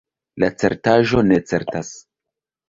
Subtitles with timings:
[0.43, 1.93] La certaĵo ne certas.